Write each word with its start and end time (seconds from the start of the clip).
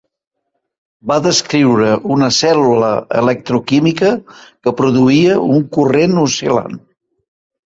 Va 1.09 1.17
descriure 1.25 1.89
una 2.15 2.29
cèl·lula 2.37 2.89
electroquímica 3.19 4.11
que 4.39 4.75
produïa 4.81 5.37
un 5.59 5.63
corrent 5.79 6.19
oscil·lant. 6.25 6.83